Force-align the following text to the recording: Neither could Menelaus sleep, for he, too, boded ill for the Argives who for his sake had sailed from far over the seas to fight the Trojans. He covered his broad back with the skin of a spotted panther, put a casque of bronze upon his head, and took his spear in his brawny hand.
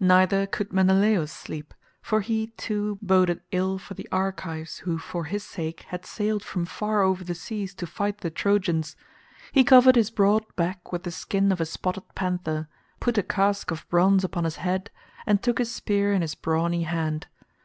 Neither 0.00 0.48
could 0.48 0.72
Menelaus 0.72 1.30
sleep, 1.30 1.72
for 2.00 2.20
he, 2.20 2.48
too, 2.56 2.98
boded 3.00 3.42
ill 3.52 3.78
for 3.78 3.94
the 3.94 4.08
Argives 4.10 4.78
who 4.78 4.98
for 4.98 5.26
his 5.26 5.44
sake 5.44 5.82
had 5.82 6.04
sailed 6.04 6.42
from 6.42 6.64
far 6.66 7.02
over 7.02 7.22
the 7.22 7.36
seas 7.36 7.72
to 7.76 7.86
fight 7.86 8.22
the 8.22 8.30
Trojans. 8.32 8.96
He 9.52 9.62
covered 9.62 9.94
his 9.94 10.10
broad 10.10 10.42
back 10.56 10.90
with 10.90 11.04
the 11.04 11.12
skin 11.12 11.52
of 11.52 11.60
a 11.60 11.64
spotted 11.66 12.12
panther, 12.16 12.66
put 12.98 13.16
a 13.18 13.22
casque 13.22 13.70
of 13.70 13.88
bronze 13.88 14.24
upon 14.24 14.42
his 14.42 14.56
head, 14.56 14.90
and 15.26 15.40
took 15.40 15.58
his 15.58 15.70
spear 15.72 16.12
in 16.12 16.22
his 16.22 16.34
brawny 16.34 16.82
hand. 16.82 17.28